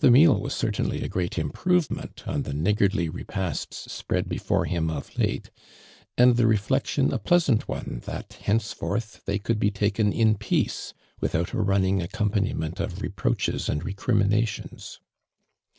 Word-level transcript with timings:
The 0.00 0.10
meal 0.10 0.38
was 0.42 0.52
certainly 0.54 1.00
a 1.02 1.08
great 1.08 1.38
improvement 1.38 2.28
on 2.28 2.42
tin) 2.42 2.62
niggardly 2.62 3.08
re 3.08 3.24
pasts 3.24 3.90
spread 3.90 4.28
before 4.28 4.66
him 4.66 4.90
of 4.90 5.16
late, 5.18 5.50
and 6.18 6.36
the 6.36 6.42
rc 6.42 6.68
tiection 6.68 7.10
a 7.14 7.18
pleasant 7.18 7.66
one 7.66 8.02
that 8.04 8.34
henceforth 8.42 9.22
they 9.24 9.38
could 9.38 9.58
bo 9.58 9.70
taken 9.70 10.12
in 10.12 10.34
peace, 10.34 10.92
without 11.18 11.54
a 11.54 11.62
running 11.62 12.00
iiccompanhncnt 12.00 12.78
of 12.78 13.00
reproaches 13.00 13.70
and 13.70 13.84
recrimi 13.86 14.28
nations. 14.28 15.00